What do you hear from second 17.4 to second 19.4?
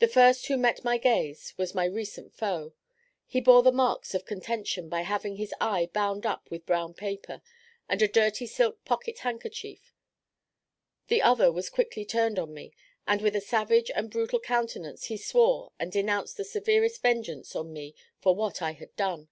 on me for what I had done.